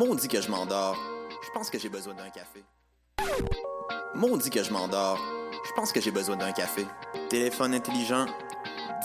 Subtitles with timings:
[0.00, 0.96] Maudit que je m'endors.
[1.42, 2.64] Je pense que j'ai besoin d'un café.
[4.14, 5.20] Maudit que je m'endors.
[5.62, 6.86] Je pense que j'ai besoin d'un café.
[7.28, 8.24] Téléphone intelligent.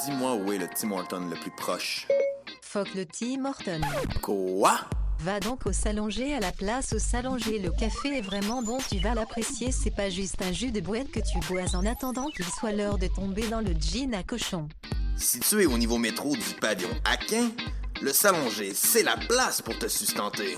[0.05, 2.07] Dis-moi où est le Tim Horton le plus proche.
[2.61, 3.81] Fuck le Tim Horton.
[4.21, 4.79] Quoi?
[5.19, 7.59] Va donc au Salonger à la place au Salonger.
[7.59, 9.73] Le café est vraiment bon, tu vas l'apprécier.
[9.73, 12.97] C'est pas juste un jus de boîte que tu bois en attendant qu'il soit l'heure
[12.97, 14.69] de tomber dans le jean à cochon.
[15.17, 17.51] Situé au niveau métro du pavillon Aquin,
[18.01, 20.57] le Salonger, c'est la place pour te sustenter.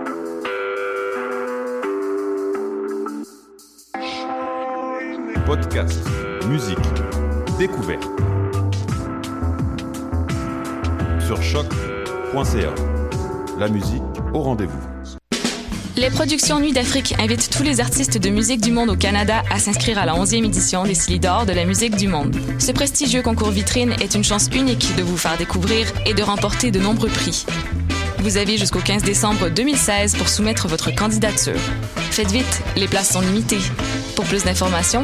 [5.51, 5.99] Podcast,
[6.47, 6.77] musique,
[7.59, 8.07] découverte.
[11.19, 12.73] Sur choc.ca.
[13.59, 14.01] La musique
[14.33, 14.79] au rendez-vous.
[15.97, 19.59] Les productions Nuit d'Afrique invitent tous les artistes de musique du monde au Canada à
[19.59, 22.33] s'inscrire à la 11e édition des Silidor de la musique du monde.
[22.57, 26.71] Ce prestigieux concours vitrine est une chance unique de vous faire découvrir et de remporter
[26.71, 27.45] de nombreux prix.
[28.19, 31.59] Vous avez jusqu'au 15 décembre 2016 pour soumettre votre candidature.
[32.11, 33.61] Faites vite, les places sont limitées.
[34.15, 35.03] Pour plus d'informations,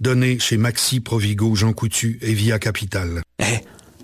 [0.00, 3.22] Donnée chez Maxi, Provigo, Jean Coutu et Via Capital.
[3.40, 3.58] Eh,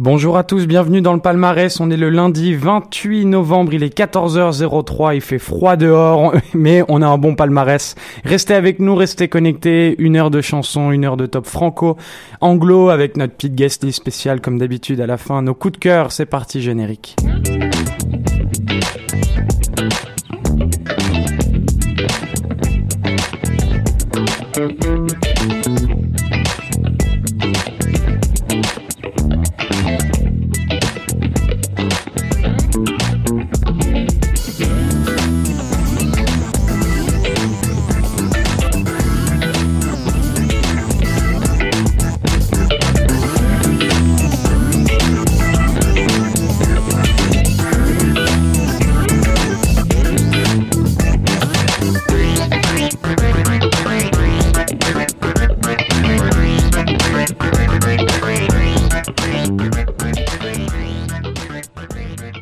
[0.00, 1.80] Bonjour à tous, bienvenue dans le palmarès.
[1.80, 7.02] On est le lundi 28 novembre, il est 14h03, il fait froid dehors, mais on
[7.02, 7.96] a un bon palmarès.
[8.24, 9.96] Restez avec nous, restez connectés.
[9.98, 11.96] Une heure de chansons, une heure de top franco,
[12.40, 15.42] anglo avec notre petite guest list spéciale comme d'habitude à la fin.
[15.42, 17.16] Nos coups de cœur, c'est parti générique.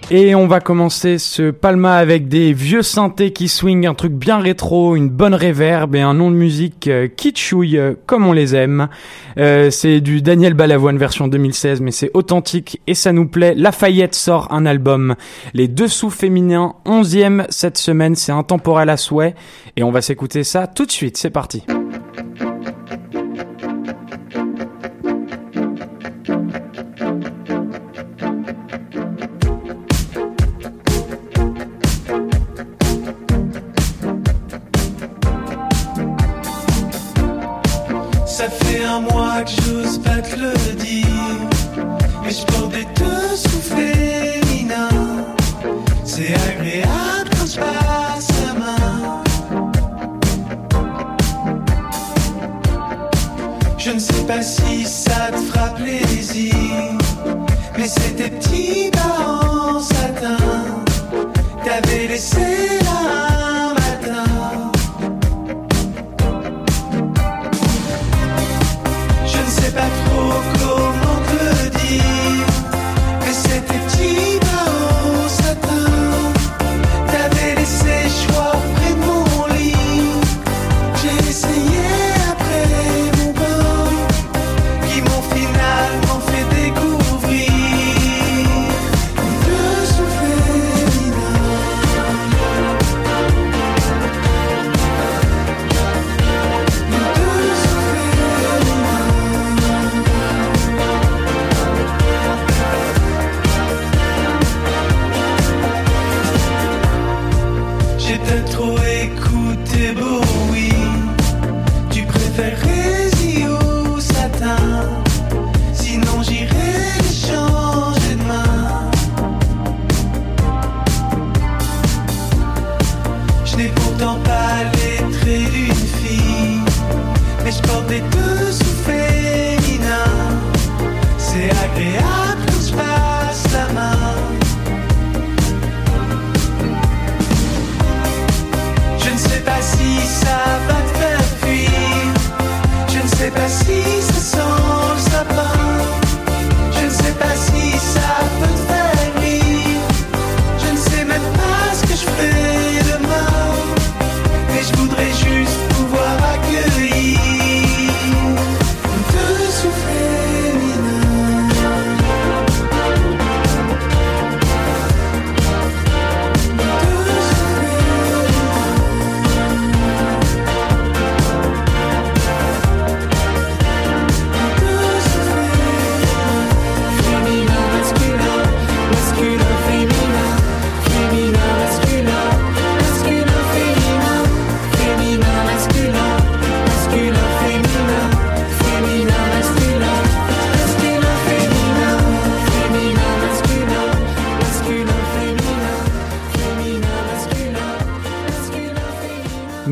[0.09, 4.39] Et on va commencer ce palma avec des vieux synthés qui swing, un truc bien
[4.39, 8.55] rétro, une bonne réverb et un nom de musique euh, kitschouille euh, comme on les
[8.55, 8.87] aime.
[9.37, 13.55] Euh, c'est du Daniel Balavoine version 2016 mais c'est authentique et ça nous plaît.
[13.57, 15.17] Lafayette sort un album,
[15.55, 19.35] Les Dessous Féminins, 11e cette semaine, c'est intemporel à souhait
[19.77, 21.65] et on va s'écouter ça tout de suite, c'est parti.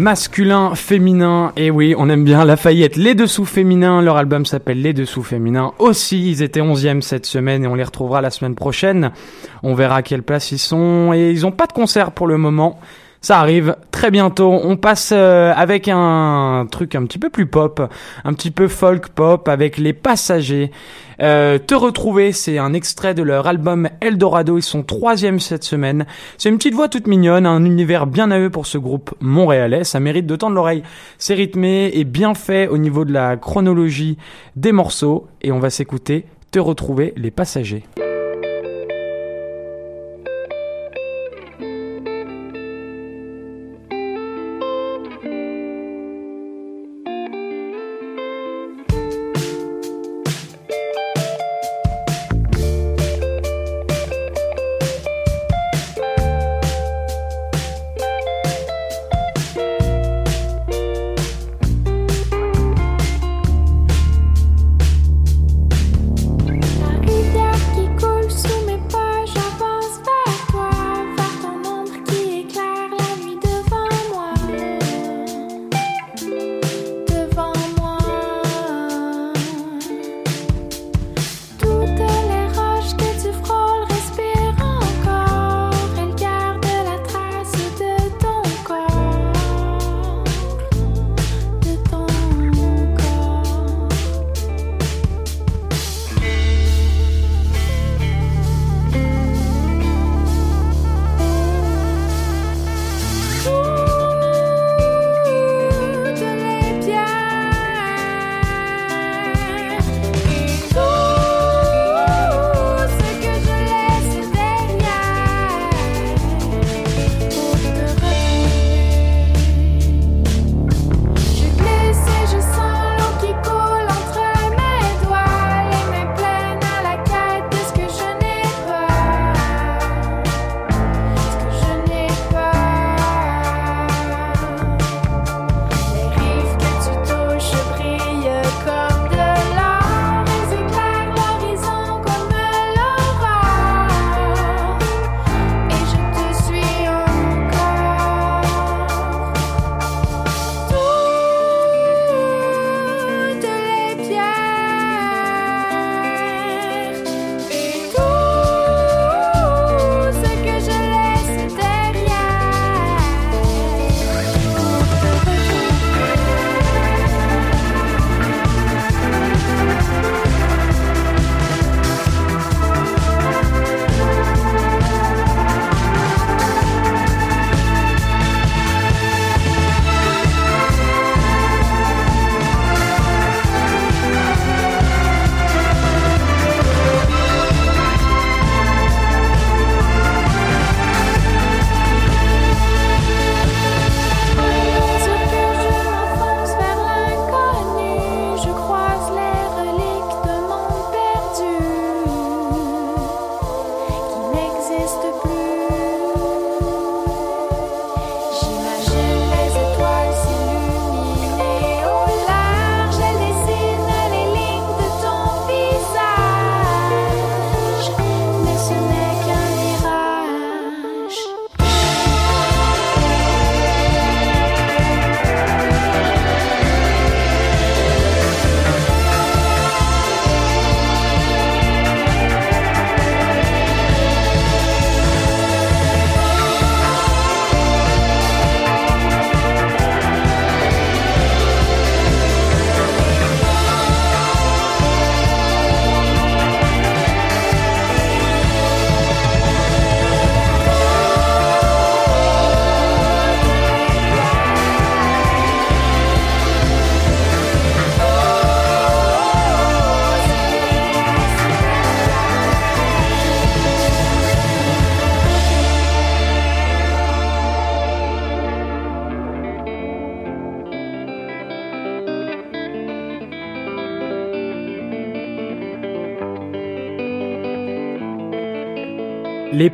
[0.05, 4.93] Masculin, féminin, et oui, on aime bien Lafayette, les dessous féminins, leur album s'appelle Les
[4.93, 9.13] dessous féminins aussi, ils étaient 11e cette semaine et on les retrouvera la semaine prochaine,
[9.63, 12.37] on verra à quelle place ils sont, et ils ont pas de concert pour le
[12.37, 12.79] moment,
[13.25, 14.53] ça arrive très bientôt.
[14.53, 17.81] On passe euh, avec un truc un petit peu plus pop,
[18.23, 20.71] un petit peu folk pop avec les passagers.
[21.23, 24.59] Euh, Te retrouver, c'est un extrait de leur album Eldorado.
[24.59, 26.05] Ils sont troisième cette semaine.
[26.37, 29.85] C'est une petite voix toute mignonne, un univers bien à pour ce groupe montréalais.
[29.85, 30.83] Ça mérite de tendre l'oreille.
[31.17, 34.19] C'est rythmé et bien fait au niveau de la chronologie
[34.55, 35.29] des morceaux.
[35.41, 37.85] Et on va s'écouter Te retrouver les passagers.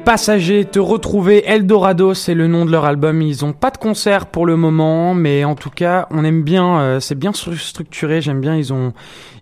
[0.04, 3.22] Passagers te retrouver Eldorado, c'est le nom de leur album.
[3.22, 6.80] Ils ont pas de concert pour le moment, mais en tout cas, on aime bien.
[6.80, 8.20] euh, c'est bien stru- structuré.
[8.20, 8.56] J'aime bien.
[8.56, 8.92] Ils ont,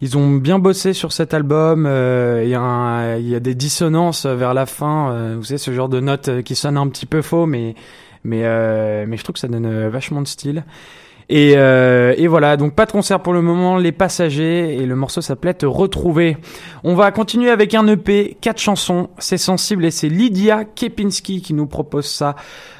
[0.00, 1.86] ils ont bien bossé sur cet album.
[1.86, 5.10] euh, Il y a, y a des dissonances vers la fin.
[5.12, 7.74] euh, vous savez, ce genre de notes euh, qui sonnent un petit peu faux, mais,
[8.24, 10.64] mais, euh, mais je trouve que ça donne vachement de style.
[11.30, 14.96] Et, euh, et voilà, donc pas de concert pour le moment, les passagers, et le
[14.96, 16.38] morceau s'appelait Te retrouver.
[16.84, 21.52] On va continuer avec un EP, quatre chansons, c'est sensible, et c'est Lydia Kepinski qui
[21.52, 22.34] nous propose ça.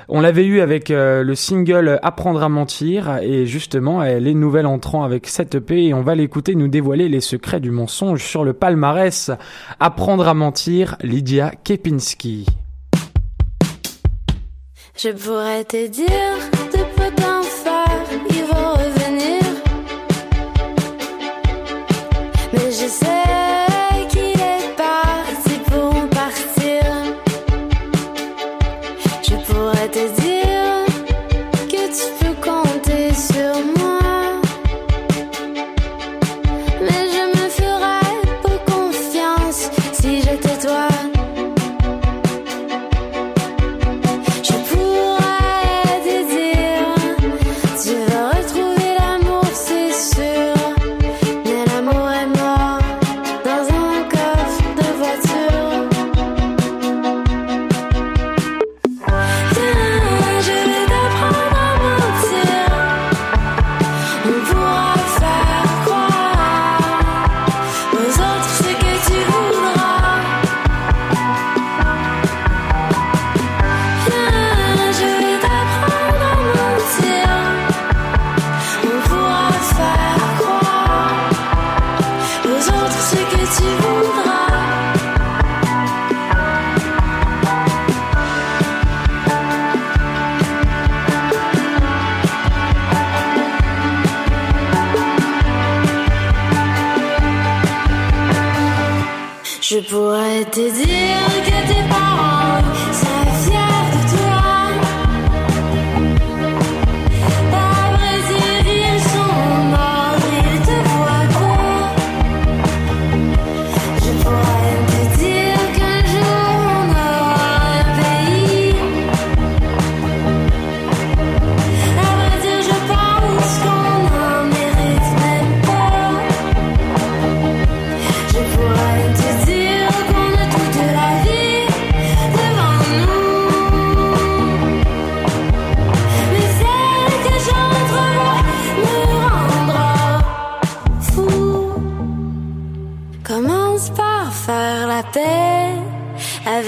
[0.09, 4.67] On l'avait eu avec euh, le single Apprendre à mentir, et justement, elle est nouvelle
[4.67, 8.45] entrant avec cette EP, et on va l'écouter nous dévoiler les secrets du mensonge sur
[8.45, 9.31] le palmarès.
[9.79, 12.47] Apprendre à mentir, Lydia Kepinski.
[14.97, 16.09] Je pourrais te dire
[18.49, 19.43] vont revenir.
[22.53, 22.89] Mais je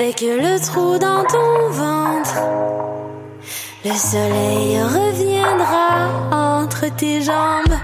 [0.01, 2.37] avec le trou dans ton ventre.
[3.85, 7.77] Le soleil reviendra entre tes jambes.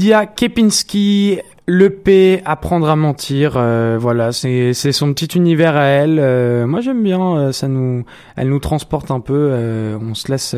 [0.00, 6.18] Lydia Kepinski, l'EP Apprendre à mentir, euh, voilà, c'est son petit univers à elle.
[6.18, 9.52] Euh, moi j'aime bien, euh, ça nous, elle nous transporte un peu.
[10.00, 10.56] on se laisse,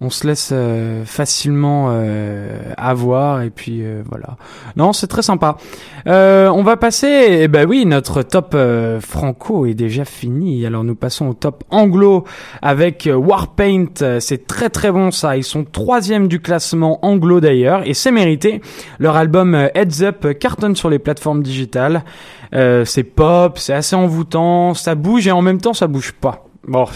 [0.00, 4.36] on se laisse euh, facilement euh, avoir et puis euh, voilà.
[4.76, 5.56] Non, c'est très sympa.
[6.06, 10.66] Euh, on va passer, eh ben oui, notre top euh, franco est déjà fini.
[10.66, 12.24] Alors nous passons au top anglo
[12.60, 14.18] avec euh, Warpaint.
[14.20, 15.36] C'est très très bon ça.
[15.36, 18.60] Ils sont troisième du classement anglo d'ailleurs et c'est mérité.
[18.98, 22.04] Leur album Heads Up cartonne sur les plateformes digitales.
[22.52, 26.44] C'est pop, c'est assez envoûtant, ça bouge et en même temps ça bouge pas.
[26.66, 26.86] Bon,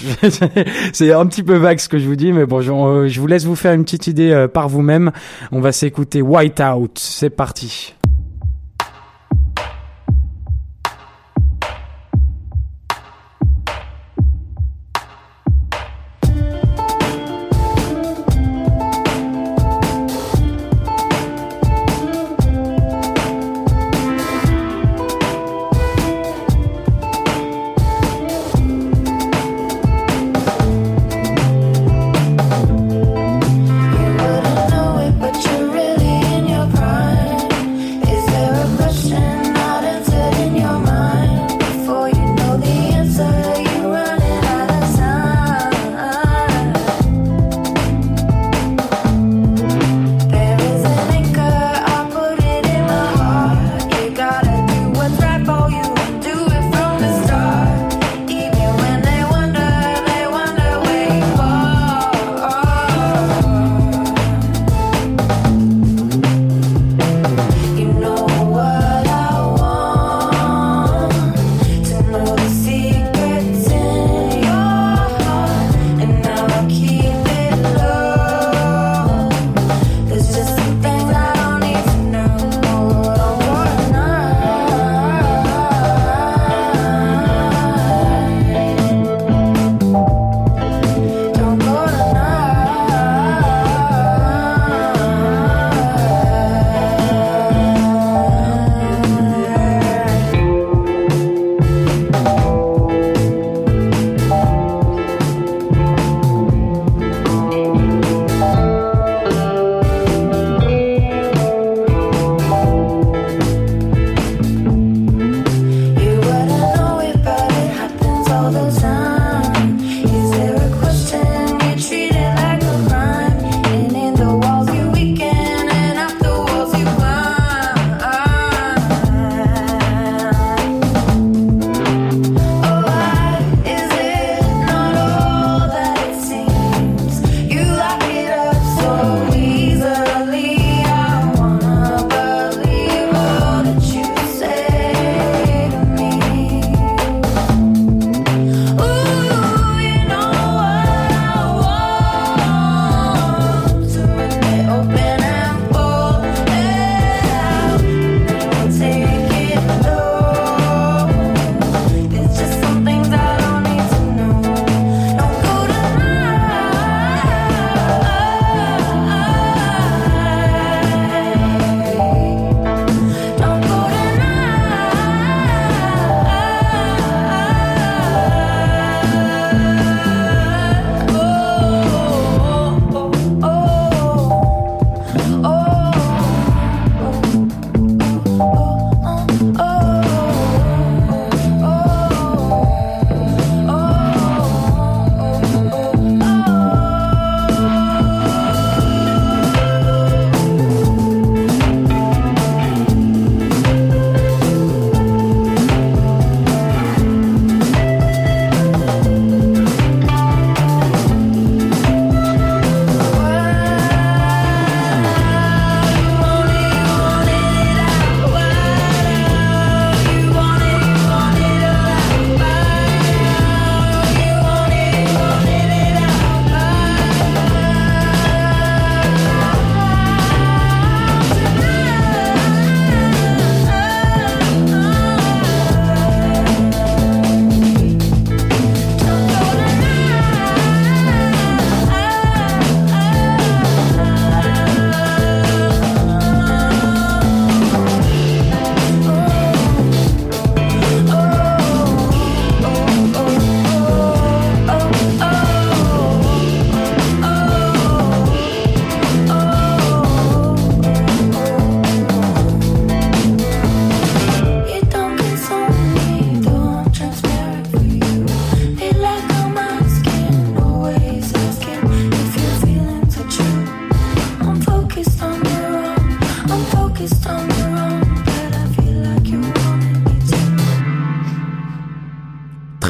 [0.92, 3.26] c'est un petit peu vague ce que je vous dis, mais bon, je, euh, vous
[3.26, 5.12] laisse vous faire une petite idée euh, par vous-même.
[5.52, 6.92] On va s'écouter Whiteout.
[6.96, 7.94] C'est parti.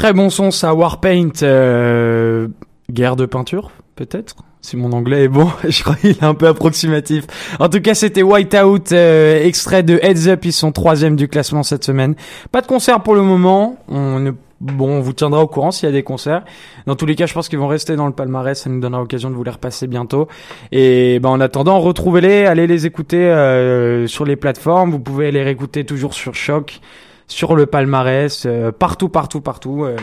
[0.08, 2.48] Très bon son ça, Warpaint, euh,
[2.90, 6.46] guerre de peinture, peut-être si mon anglais est bon, je crois qu'il est un peu
[6.46, 7.26] approximatif.
[7.60, 11.62] En tout cas, c'était Whiteout, euh, extrait de Heads Up, ils sont troisième du classement
[11.62, 12.14] cette semaine.
[12.52, 15.86] Pas de concert pour le moment, on ne Bon, on vous tiendra au courant s'il
[15.86, 16.42] y a des concerts.
[16.86, 18.60] Dans tous les cas, je pense qu'ils vont rester dans le palmarès.
[18.60, 20.26] Ça nous donnera l'occasion de vous les repasser bientôt.
[20.72, 24.90] Et ben, en attendant, retrouvez-les, allez les écouter euh, sur les plateformes.
[24.90, 26.80] Vous pouvez les réécouter toujours sur Choc,
[27.28, 29.84] sur le palmarès, euh, partout, partout, partout.
[29.84, 29.96] euh,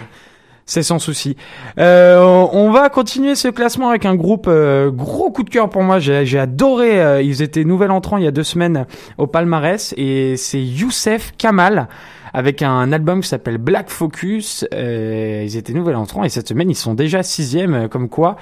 [0.67, 1.35] c'est sans souci.
[1.77, 2.19] Euh,
[2.51, 5.99] on va continuer ce classement avec un groupe gros coup de cœur pour moi.
[5.99, 7.23] J'ai adoré.
[7.23, 8.87] ils étaient nouvel entrant il y a deux semaines
[9.19, 11.87] au palmarès et c'est Youssef Kamal
[12.35, 14.65] avec un album qui s'appelle Black Focus.
[14.73, 17.73] Euh, ils étaient nouvel entrant et cette semaine ils sont déjà sixième.
[17.73, 18.35] euh, Comme quoi,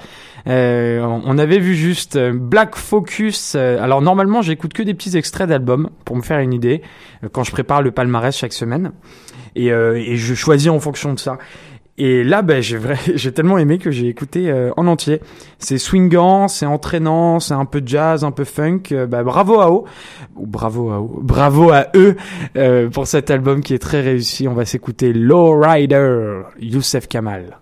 [0.48, 3.54] euh, on avait vu juste euh, Black Focus.
[3.54, 6.82] euh, alors normalement j'écoute que des petits extraits d'albums pour me faire une idée
[7.32, 8.90] quand je prépare le palmarès chaque semaine
[9.54, 11.38] et, et je choisis en fonction de ça.
[11.96, 12.78] Et là, ben, j'ai
[13.14, 15.20] j'ai tellement aimé que j'ai écouté euh, en entier.
[15.58, 18.82] C'est swingant, c'est entraînant, c'est un peu jazz, un peu funk.
[18.92, 19.84] Euh, bah, bravo à eux,
[20.36, 22.16] ou bravo à eux, bravo à eux
[22.56, 24.48] euh, pour cet album qui est très réussi.
[24.48, 27.58] On va s'écouter Low Rider, Youssef Kamal.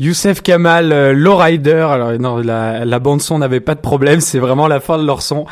[0.00, 1.86] Youssef Kamal, euh, Lowrider.
[1.90, 5.04] Alors non, la, la bande son n'avait pas de problème, c'est vraiment la fin de
[5.04, 5.44] leur son.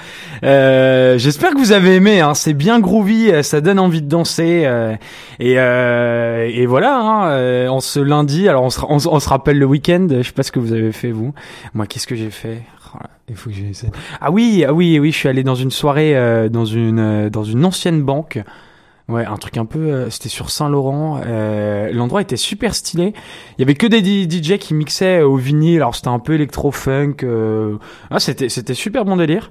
[0.45, 2.21] Euh, J'espère que vous avez aimé.
[2.21, 4.63] Hein, c'est bien groovy, euh, ça donne envie de danser.
[4.65, 4.95] euh,
[5.41, 6.97] et, euh, et voilà.
[6.97, 8.49] Hein, on se lundi.
[8.49, 10.07] Alors on se, on, on se rappelle le week-end.
[10.11, 11.35] Je sais pas ce que vous avez fait vous.
[11.75, 12.63] Moi, qu'est-ce que j'ai fait?
[12.95, 13.91] Oh Il faut que j'essaie.
[14.21, 15.11] Ah oui, ah oui, oui.
[15.11, 18.39] Je suis allé dans une soirée euh, dans une euh, dans une ancienne banque.
[19.09, 19.79] Ouais, un truc un peu.
[19.79, 21.21] euh, C'était sur Saint-Laurent.
[21.25, 23.15] Euh, L'endroit était super stylé.
[23.57, 25.77] Il y avait que des DJ qui mixaient au vinyle.
[25.77, 27.17] Alors c'était un peu électro-funk.
[27.23, 27.77] euh,
[28.11, 29.51] Ah, c'était c'était super bon délire.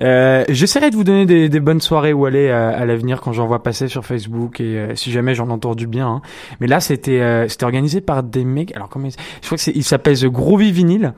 [0.00, 3.32] Euh, J'essaierai de vous donner des, des bonnes soirées où aller à, à l'avenir quand
[3.32, 6.06] j'en vois passer sur Facebook et euh, si jamais j'en entends du bien.
[6.08, 6.22] hein.
[6.60, 8.74] Mais là, c'était euh, c'était organisé par des mecs.
[8.76, 11.14] Alors comment ils- je crois que il s'appelle The Groovy Vinyl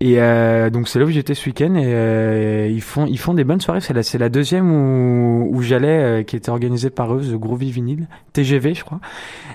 [0.00, 3.34] et euh, donc c'est là où j'étais ce week-end et euh, ils font ils font
[3.34, 3.80] des bonnes soirées.
[3.80, 7.34] C'est la c'est la deuxième où où j'allais euh, qui était organisée par eux, The
[7.38, 9.00] Groovy Vinyl TGV, je crois.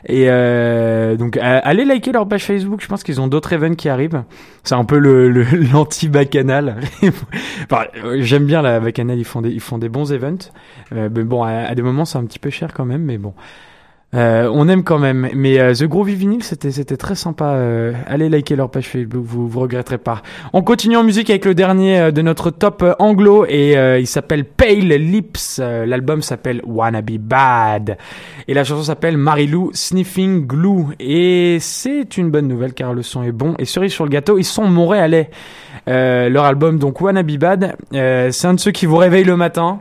[0.08, 2.82] Et euh, donc euh, allez liker leur page Facebook.
[2.82, 4.24] Je pense qu'ils ont d'autres events qui arrivent.
[4.64, 6.78] C'est un peu le le- l'anti-bacchanal.
[7.72, 9.18] Enfin, euh, J'aime bien la bacchanal.
[9.20, 10.52] Ils font des ils font des bons events.
[10.94, 13.04] Euh, mais bon, à, à des moments c'est un petit peu cher quand même.
[13.04, 13.34] Mais bon.
[14.16, 17.54] Euh, on aime quand même, mais euh, The Groovy Vinyl, c'était c'était très sympa.
[17.54, 20.22] Euh, allez liker leur page Facebook, vous vous regretterez pas.
[20.54, 24.06] On continue en musique avec le dernier euh, de notre top euh, anglo et il
[24.06, 25.60] s'appelle Pale Lips.
[25.60, 27.98] L'album s'appelle Wanna Be Bad
[28.48, 33.24] et la chanson s'appelle Marilou Sniffing Glue et c'est une bonne nouvelle car le son
[33.24, 35.32] est bon et cerise sur le gâteau, ils sont montréalais.
[35.88, 39.26] Euh, leur album donc Wanna Be Bad, euh, c'est un de ceux qui vous réveille
[39.26, 39.80] le matin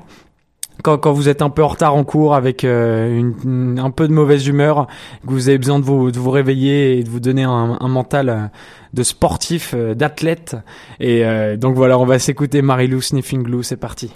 [0.82, 4.08] quand, quand vous êtes un peu en retard en cours avec euh, une, un peu
[4.08, 4.86] de mauvaise humeur,
[5.26, 7.88] que vous avez besoin de vous, de vous réveiller et de vous donner un, un
[7.88, 8.46] mental euh,
[8.92, 10.56] de sportif, euh, d'athlète.
[11.00, 11.24] Et
[11.56, 14.12] donc voilà, on va s'écouter Marilou Sniffing Glue, c'est parti.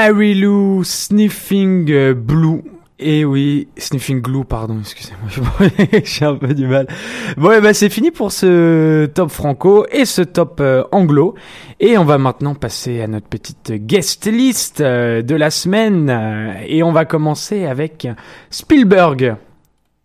[0.00, 2.62] Mary Lou Sniffing euh, Blue.
[3.00, 5.68] Et oui, Sniffing Glue, pardon, excusez-moi,
[6.04, 6.86] j'ai un peu du mal.
[7.36, 11.34] Bon, et ben c'est fini pour ce top franco et ce top euh, anglo.
[11.80, 16.16] Et on va maintenant passer à notre petite guest list euh, de la semaine.
[16.68, 18.06] Et on va commencer avec
[18.50, 19.34] Spielberg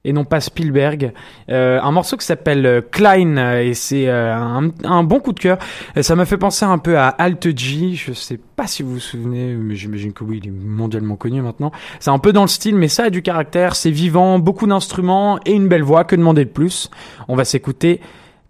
[0.06, 1.14] et non pas Spielberg.
[1.50, 5.40] Euh, un morceau qui s'appelle euh, Klein euh, et c'est un, un, bon coup de
[5.40, 5.58] cœur.
[6.02, 7.94] Ça m'a fait penser un peu à Alt G.
[7.96, 11.42] Je sais pas si vous vous souvenez, mais j'imagine que oui, il est mondialement connu
[11.42, 11.72] maintenant.
[12.00, 13.76] C'est un peu dans le style, mais ça a du caractère.
[13.76, 16.04] C'est vivant, beaucoup d'instruments et une belle voix.
[16.04, 16.90] Que demander de plus?
[17.28, 18.02] On va s'écouter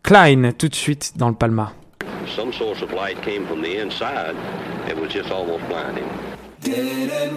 [0.02, 1.74] Klein tout de suite dans le Palma.
[2.36, 4.36] Some source of light came from the inside.
[4.90, 6.06] It was just almost blinding.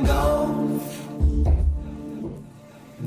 [0.06, 0.75] Gone.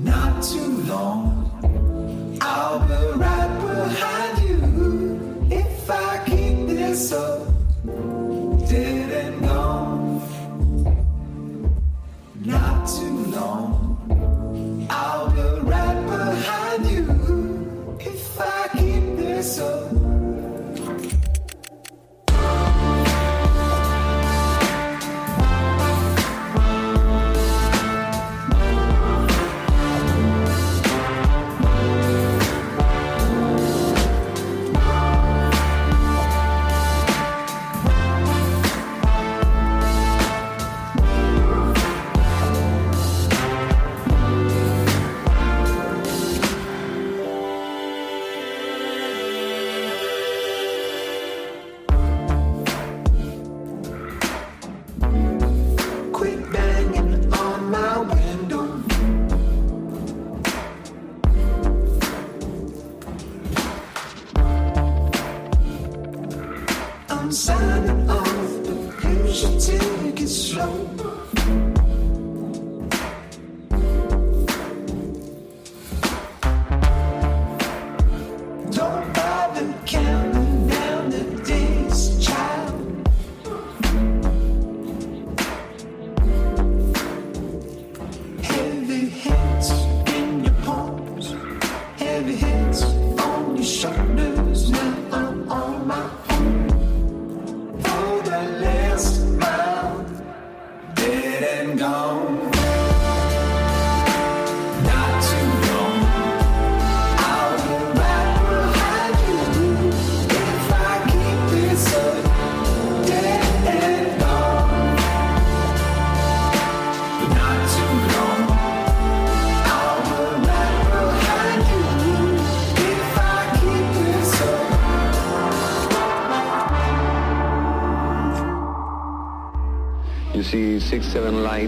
[0.04, 2.38] Not too long.
[2.42, 7.48] I'll be right behind you if I keep this up.
[8.70, 10.22] Dead and gone,
[12.46, 14.88] not too long.
[14.90, 19.89] I'll be right behind you if I keep this up.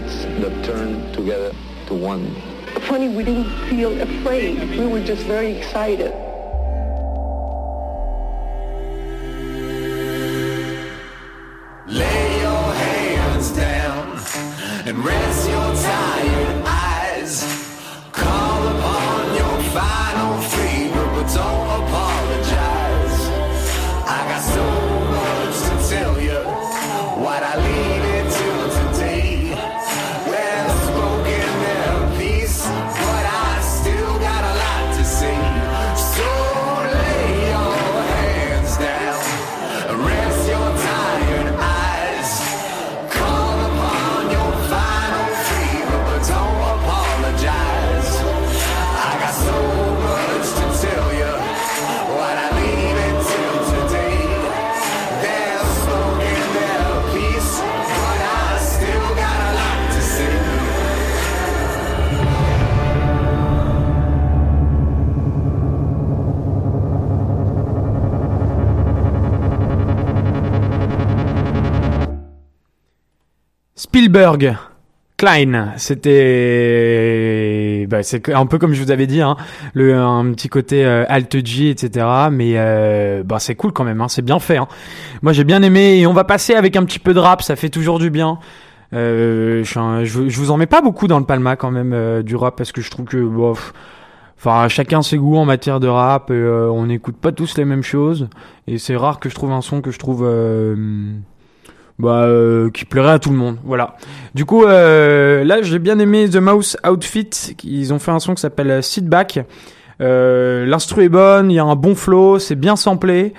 [0.00, 1.52] lights that turn together
[1.86, 2.34] to one.
[2.82, 4.58] Funny, we didn't feel afraid.
[4.78, 6.12] We were just very excited.
[74.22, 74.56] Spielberg,
[75.16, 76.14] Klein, c'était,
[77.90, 79.36] bah, c'est un peu comme je vous avais dit, hein,
[79.74, 82.06] le un petit côté euh, alt G, etc.
[82.30, 84.58] Mais euh, bah c'est cool quand même, hein, c'est bien fait.
[84.58, 84.68] Hein.
[85.22, 87.56] Moi j'ai bien aimé et on va passer avec un petit peu de rap, ça
[87.56, 88.38] fait toujours du bien.
[88.94, 92.70] Euh, je, vous en mets pas beaucoup dans le Palma quand même du rap parce
[92.70, 93.28] que je trouve que.
[94.38, 96.30] Enfin, chacun ses goûts en matière de rap.
[96.30, 98.28] et, on n'écoute pas tous les mêmes choses.
[98.68, 100.24] Et c'est rare que je trouve un son que je trouve
[101.98, 103.58] bah, euh, qui plairait à tout le monde.
[103.64, 103.96] Voilà.
[104.34, 107.54] Du coup, euh, là, j'ai bien aimé The Mouse Outfit.
[107.64, 109.40] Ils ont fait un son qui s'appelle euh, Sit Back.
[110.00, 113.34] Euh, L'instru est bonne, il y a un bon flow, c'est bien samplé.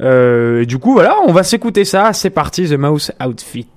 [0.00, 2.12] Euh, et du coup, voilà, on va s'écouter ça.
[2.12, 3.68] C'est parti, The Mouse Outfit.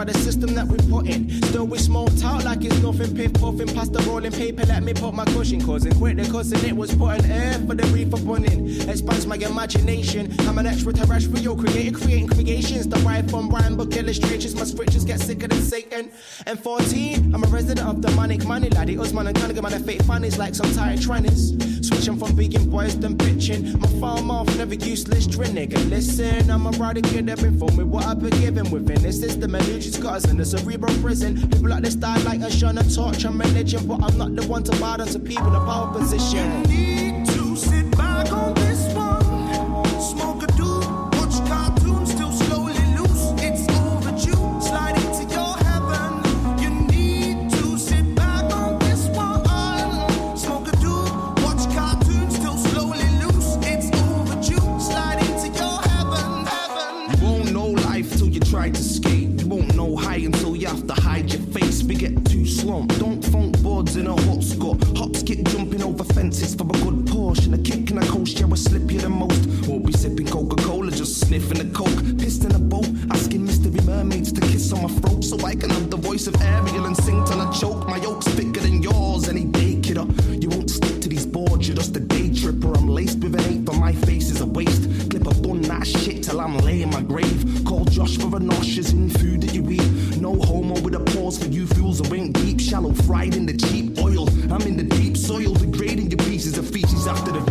[0.00, 1.28] By the system that we put in.
[1.42, 3.14] Still we smoke out like it's nothing.
[3.14, 4.64] Piff puffing past the rolling paper.
[4.64, 5.60] Let me put my cushion.
[5.60, 6.64] Causing quick the cussing.
[6.64, 8.88] It was putting air for the reefer bunning.
[8.88, 10.34] Expands my imagination.
[10.48, 11.98] I'm an extraterrestrial creator.
[11.98, 14.54] Creating creations The derived from rhyme book illustrations.
[14.54, 16.10] My scriptures get sicker than Satan.
[16.46, 18.98] And 14, I'm a resident of the manic money laddie.
[18.98, 21.89] Usman and Cunningham and the fake fannies like some tired trannies.
[22.00, 23.78] Switching from being boys than bitching.
[23.78, 25.90] My farm off, never useless trend nigga.
[25.90, 29.20] Listen, I'm a rider kid that been for me what I've been given within this
[29.20, 29.54] system.
[29.54, 31.36] And Lucius got us in the cerebral prison.
[31.50, 33.86] People like this style like a shun a torch and religion.
[33.86, 37.39] But I'm not the one to bow to people in a power position.
[96.80, 97.49] Pieces of feces after the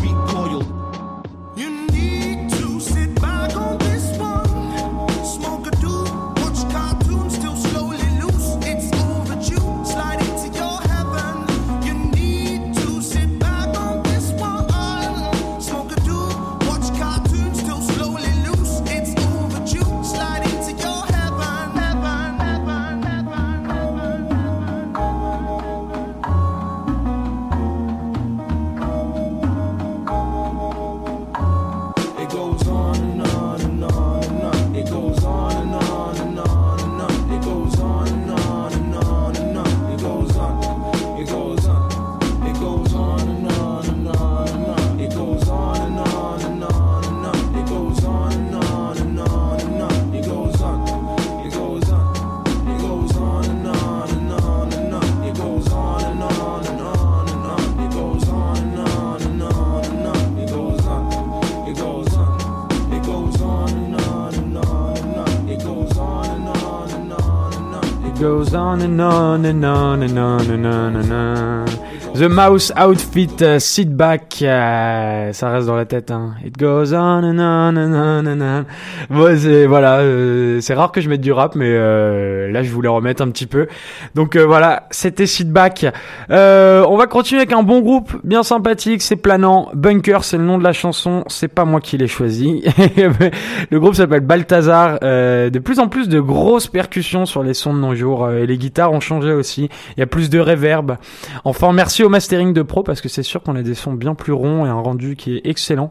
[72.16, 76.12] The Mouse Outfit, euh, Sit Back, euh, ça reste dans la tête.
[76.12, 76.36] Hein.
[76.46, 78.66] It goes on and on and on and on.
[79.14, 82.72] Bon, c'est voilà, euh, c'est rare que je mette du rap, mais euh, là je
[82.72, 83.68] voulais remettre un petit peu.
[84.16, 85.86] Donc euh, voilà, c'était Sit Back.
[86.30, 89.70] Euh, on va continuer avec un bon groupe, bien sympathique, c'est planant.
[89.74, 91.24] Bunker, c'est le nom de la chanson.
[91.28, 92.64] C'est pas moi qui l'ai choisi.
[93.70, 95.00] le groupe s'appelle Balthazar.
[95.04, 98.46] Euh, de plus en plus de grosses percussions sur les sons de nos jours et
[98.46, 99.70] les guitares ont changé aussi.
[99.98, 100.98] Il y a plus de reverb.
[101.44, 104.16] Enfin, merci au mastering de pro parce que c'est sûr qu'on a des sons bien
[104.16, 105.90] plus ronds et un rendu qui est excellent.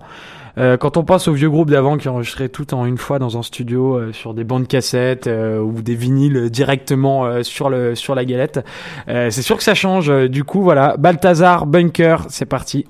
[0.59, 3.39] Euh, quand on pense aux vieux groupes d'avant qui enregistraient tout en une fois dans
[3.39, 8.15] un studio euh, sur des bandes cassettes euh, ou des vinyles directement sur le sur
[8.15, 8.65] la galette,
[9.07, 10.13] c'est sûr que ça change.
[10.29, 12.87] Du coup, voilà, Balthazar, Bunker, c'est parti.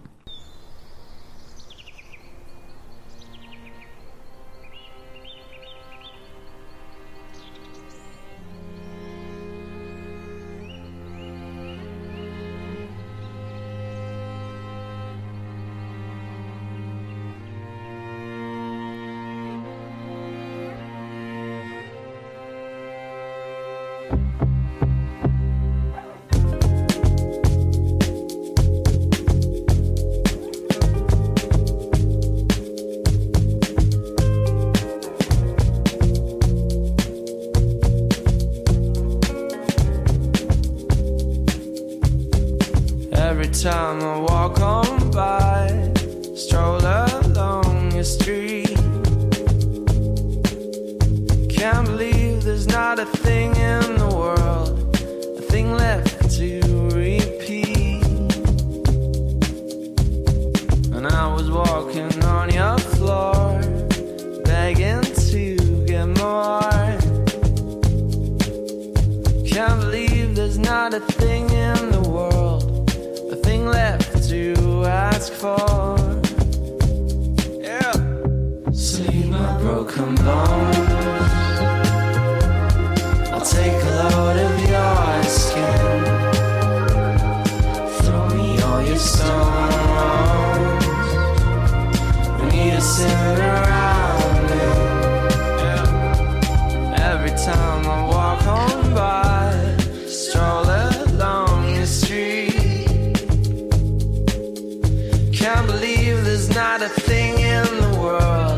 [105.55, 108.58] can't believe there's not a thing in the world.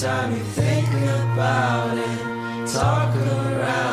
[0.00, 3.89] Time you think about it, talk around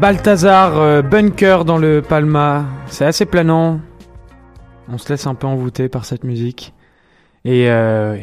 [0.00, 2.64] Balthazar euh, Bunker dans le Palma.
[2.86, 3.80] C'est assez planant.
[4.90, 6.72] On se laisse un peu envoûter par cette musique.
[7.44, 8.16] Et euh,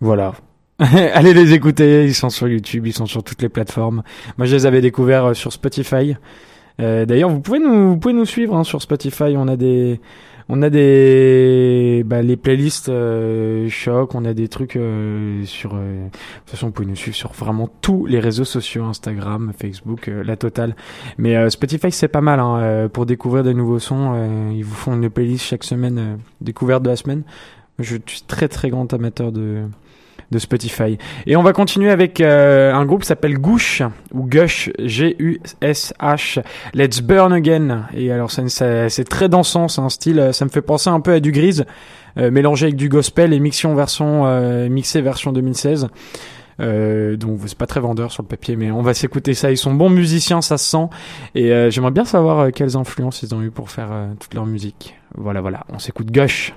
[0.00, 0.32] voilà.
[0.78, 4.02] Allez les écouter, ils sont sur YouTube, ils sont sur toutes les plateformes.
[4.38, 6.16] Moi je les avais découverts euh, sur Spotify.
[6.80, 9.34] Euh, D'ailleurs, vous pouvez nous, suivre hein, sur Spotify.
[9.36, 10.00] On a des,
[10.48, 14.14] on a des, bah, les playlists euh, choc.
[14.14, 15.74] On a des trucs euh, sur.
[15.74, 19.52] euh, de toute façon, vous pouvez nous suivre sur vraiment tous les réseaux sociaux, Instagram,
[19.58, 20.76] Facebook, euh, la totale.
[21.18, 24.50] Mais euh, Spotify, c'est pas mal hein, euh, pour découvrir des nouveaux sons.
[24.52, 27.22] ils vous font une playlist chaque semaine, découverte de la semaine.
[27.78, 29.62] Je suis très très grand amateur de
[30.34, 30.98] de Spotify.
[31.26, 33.82] Et on va continuer avec euh, un groupe qui s'appelle Gouche
[34.12, 36.42] ou Gush, G-U-S-H,
[36.74, 37.86] Let's Burn Again.
[37.94, 41.12] Et alors c'est très dansant, c'est un style, euh, ça me fait penser un peu
[41.12, 41.64] à du grise,
[42.18, 45.88] euh, mélangé avec du gospel et mixé version, mixé version 2016.
[46.60, 49.50] Euh, donc c'est pas très vendeur sur le papier, mais on va s'écouter ça.
[49.50, 50.88] Ils sont bons musiciens, ça se sent.
[51.34, 54.96] Et j'aimerais bien savoir quelles influences ils ont eu pour faire toute leur musique.
[55.16, 55.64] Voilà, voilà.
[55.72, 56.54] On s'écoute Gush.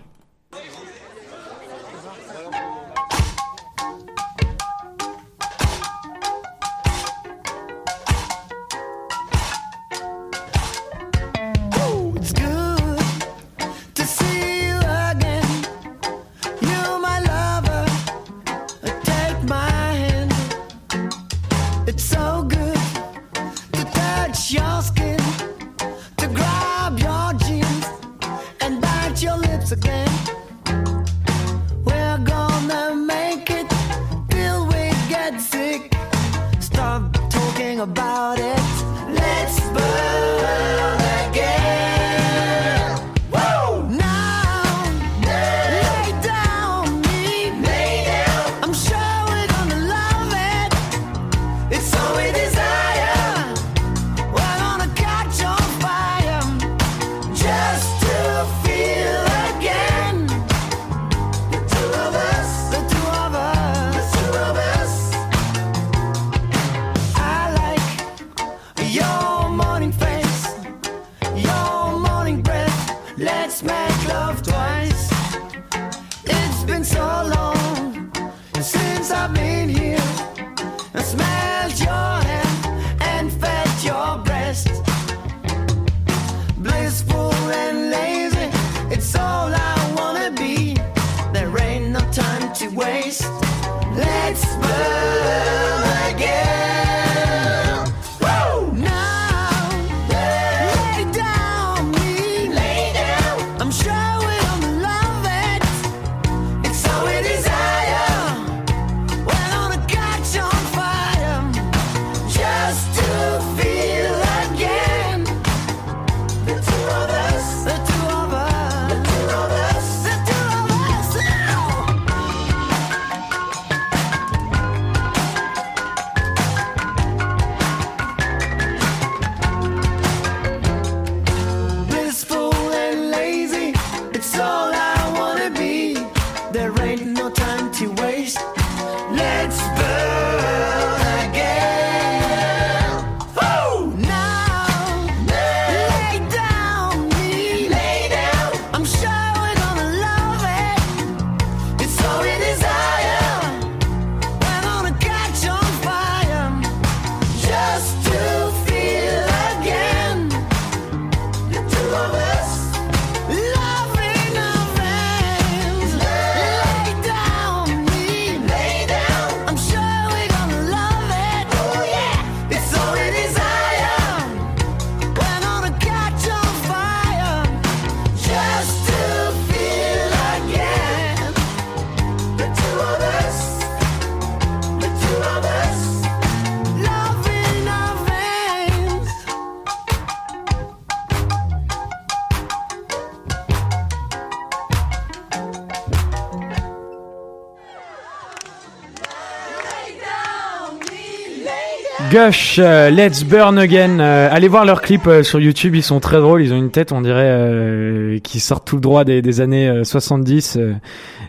[202.11, 203.99] Gush, euh, Let's Burn Again.
[203.99, 206.41] Euh, allez voir leurs clips euh, sur YouTube, ils sont très drôles.
[206.41, 210.57] Ils ont une tête, on dirait, qui sort tout droit des, années euh, 70.
[210.57, 210.73] euh,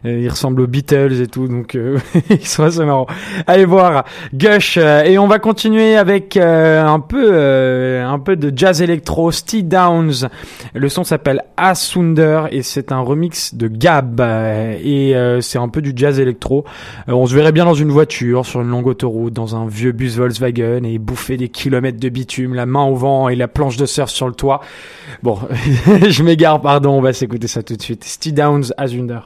[0.05, 1.77] euh, ils ressemblent aux Beatles et tout, donc
[2.31, 3.07] ils sont assez marrants.
[3.47, 4.05] Allez voir
[4.35, 4.77] Gush.
[4.77, 10.29] et on va continuer avec un peu, un peu de jazz électro, Steve Downs.
[10.75, 14.21] Le son s'appelle Asunder et c'est un remix de Gab.
[14.21, 16.65] euh, et euh, c'est un peu du jazz électro.
[17.09, 19.93] Euh, on se verrait bien dans une voiture, sur une longue autoroute, dans un vieux
[19.93, 23.77] bus Volkswagen et bouffer des kilomètres de bitume, la main au vent et la planche
[23.77, 24.61] de surf sur le toit.
[25.23, 25.39] Bon,
[26.09, 28.05] je m'égare, pardon, on va s'écouter ça tout de suite.
[28.05, 29.21] Steve Downs, Asunder.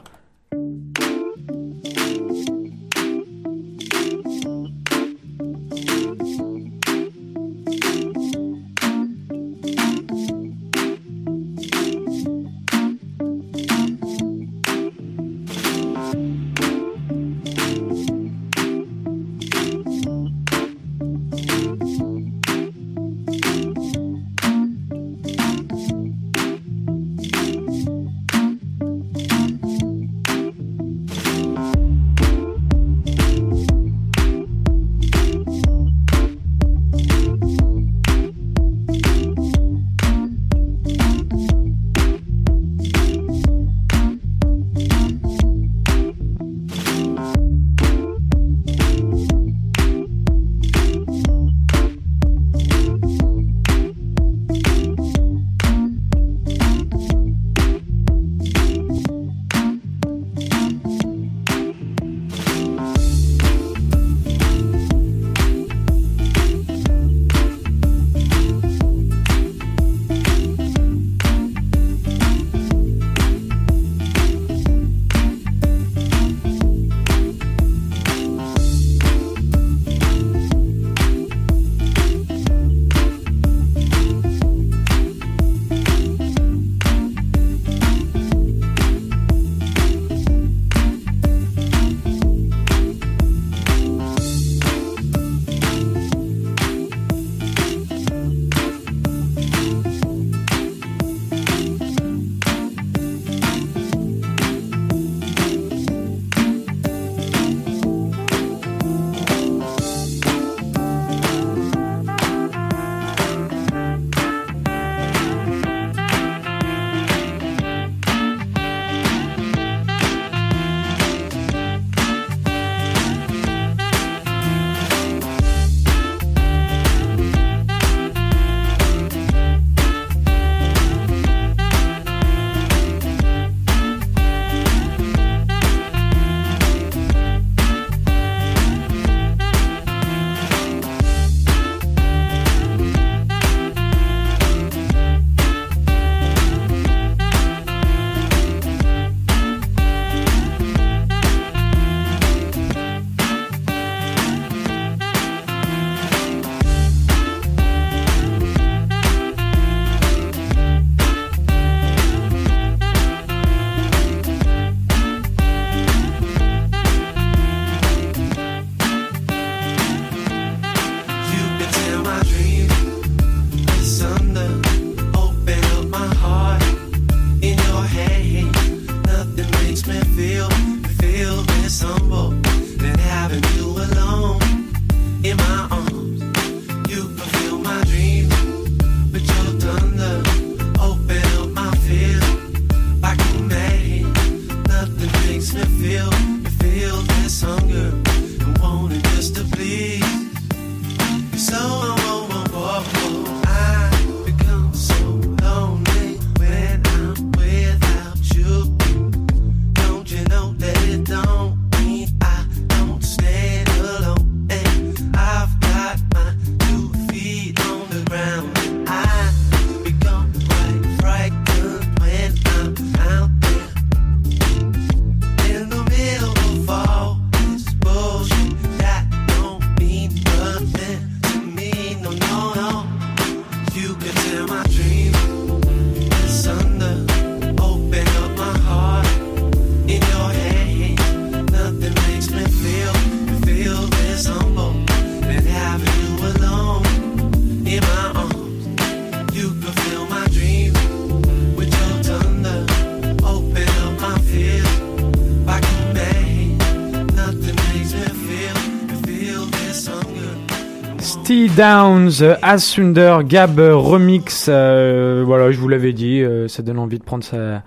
[262.41, 264.47] Asunder, Gab Remix.
[264.49, 267.63] euh, voilà, je vous l'avais dit, euh, ça donne envie de prendre sa,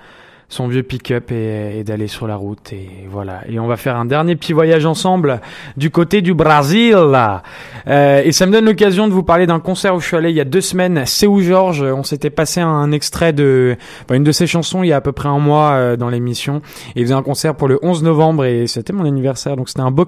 [0.57, 2.73] son vieux pick-up et, d'aller sur la route.
[2.73, 3.41] Et voilà.
[3.49, 5.41] Et on va faire un dernier petit voyage ensemble
[5.77, 6.97] du côté du Brésil.
[7.87, 10.31] Euh, et ça me donne l'occasion de vous parler d'un concert où je suis allé
[10.31, 11.03] il y a deux semaines.
[11.05, 11.83] C'est où Georges?
[11.83, 13.77] On s'était passé un extrait de
[14.11, 16.63] une de ses chansons il y a à peu près un mois euh, dans l'émission.
[16.95, 19.57] Il faisait un concert pour le 11 novembre et c'était mon anniversaire.
[19.57, 20.07] Donc c'était un beau,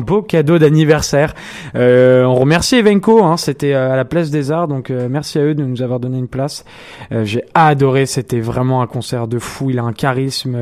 [0.00, 1.34] beau cadeau d'anniversaire.
[1.74, 3.24] Euh, on remercie Evenco.
[3.24, 4.68] Hein, c'était à la place des Arts.
[4.68, 6.64] Donc merci à eux de nous avoir donné une place.
[7.10, 8.06] J'ai adoré.
[8.06, 9.63] C'était vraiment un concert de fou.
[9.70, 10.56] Il a un charisme.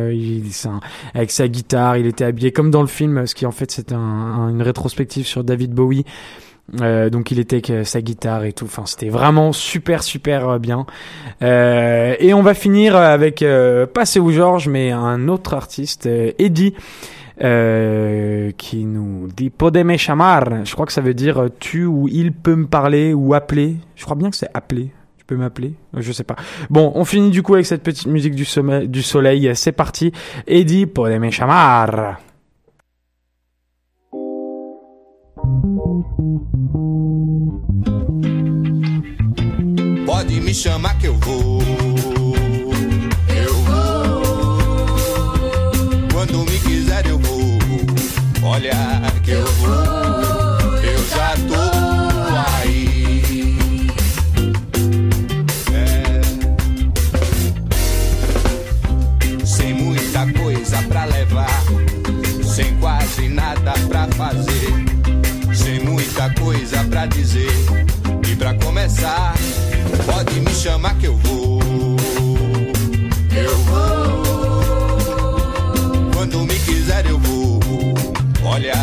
[0.51, 0.69] c'est
[1.15, 4.49] avec sa guitare, il était habillé comme dans le film, ce qui en fait un-
[4.51, 6.05] une rétrospective sur David Bowie.
[6.81, 8.67] Euh, donc il était avec sa guitare et tout.
[8.67, 10.87] Enfin, c'était vraiment super super euh, bien.
[11.43, 16.07] Euh, et on va finir avec euh, pas C'est où Georges, mais un autre artiste,
[16.39, 16.75] Eddie.
[18.57, 20.65] qui nous dit Podeme chamar.
[20.65, 23.77] Je crois que ça veut dire tu ou il peut me parler ou appeler.
[23.97, 24.93] Je crois bien que c'est appeler.
[25.35, 26.37] M'appeler Je sais pas.
[26.71, 29.51] Bon, on finit du coup avec cette petite musique du, sommeil, du soleil.
[29.55, 30.13] C'est parti.
[30.47, 32.19] Eddie Podeme chamar.
[40.07, 41.61] Pode me chamar que eu vou.
[43.29, 44.23] Eu vou.
[46.13, 47.59] Quando me quiser eu vou.
[48.45, 50.02] Olha que eu vou.
[67.03, 67.51] Pra dizer.
[68.31, 69.35] E pra começar,
[70.07, 71.61] pode me chamar que eu vou.
[73.35, 74.23] Eu vou.
[76.15, 77.61] Quando me quiser eu vou.
[78.45, 78.75] Olha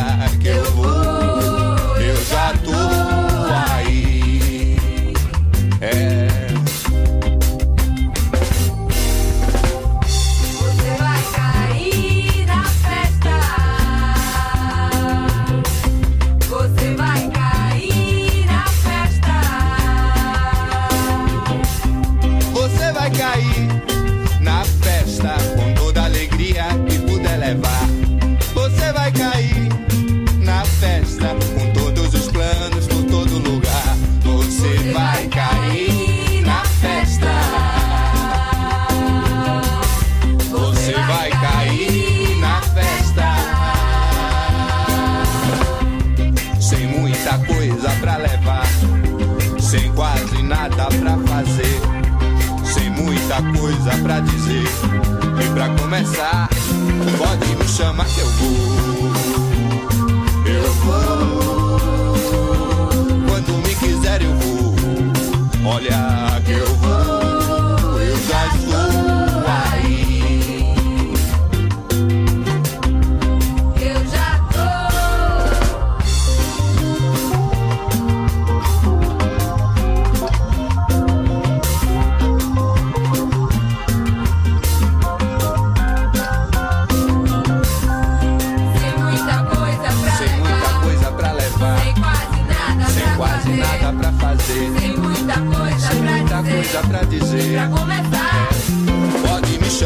[53.90, 54.64] coisa pra dizer.
[55.44, 56.50] E pra começar,
[57.18, 59.12] pode me chamar que eu vou.
[60.46, 61.80] Eu vou.
[63.28, 64.76] Quando me quiser eu vou.
[65.66, 66.19] Olha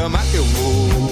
[0.04, 1.03] Pode me chamar que eu vou.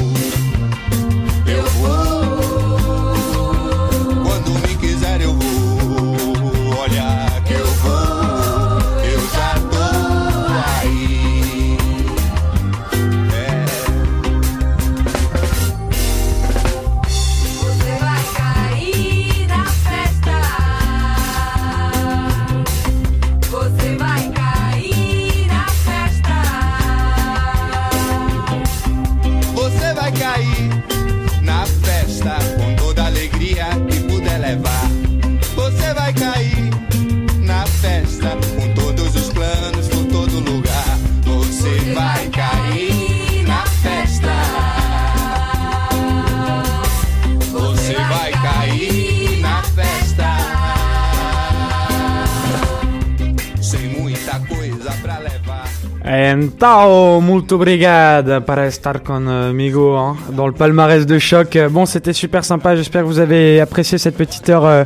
[56.31, 61.57] Então, muito obrigado para estar conmigo hein, dans le palmarès de choc.
[61.69, 62.75] Bon, c'était super sympa.
[62.75, 64.83] J'espère que vous avez apprécié cette petite heure euh,